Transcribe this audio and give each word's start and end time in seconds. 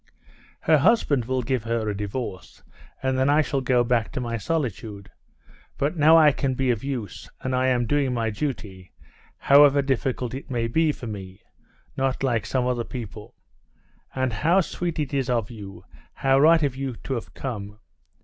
"Her 0.61 0.79
husband 0.79 1.25
will 1.25 1.43
give 1.43 1.63
her 1.65 1.87
a 1.87 1.95
divorce, 1.95 2.63
and 3.03 3.19
then 3.19 3.29
I 3.29 3.41
shall 3.43 3.61
go 3.61 3.83
back 3.83 4.11
to 4.13 4.19
my 4.19 4.35
solitude; 4.35 5.11
but 5.77 5.95
now 5.95 6.17
I 6.17 6.31
can 6.31 6.55
be 6.55 6.71
of 6.71 6.83
use, 6.83 7.29
and 7.41 7.55
I 7.55 7.67
am 7.67 7.85
doing 7.85 8.11
my 8.11 8.31
duty, 8.31 8.93
however 9.37 9.83
difficult 9.83 10.33
it 10.33 10.49
may 10.49 10.67
be 10.67 10.91
for 10.91 11.05
me—not 11.05 12.23
like 12.23 12.47
some 12.47 12.65
other 12.65 12.83
people. 12.83 13.35
And 14.15 14.33
how 14.33 14.61
sweet 14.61 14.97
it 14.97 15.13
is 15.13 15.29
of 15.29 15.51
you, 15.51 15.85
how 16.15 16.39
right 16.39 16.63
of 16.63 16.75
you 16.75 16.95
to 17.03 17.13
have 17.13 17.35
come! 17.35 17.77